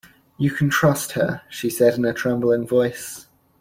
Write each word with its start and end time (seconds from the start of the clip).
"You 0.39 0.49
can 0.49 0.71
trust 0.71 1.11
her," 1.11 1.43
she 1.47 1.69
said 1.69 1.93
in 1.93 2.05
a 2.05 2.11
trembling 2.11 2.65
voice. 2.65 3.27